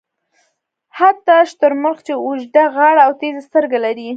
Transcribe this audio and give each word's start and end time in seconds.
حتی 0.97 1.35
شترمرغ 1.51 1.97
چې 2.07 2.13
اوږده 2.25 2.63
غاړه 2.75 3.01
او 3.07 3.11
تېزې 3.19 3.41
سترګې 3.47 3.79
لري. 3.85 4.07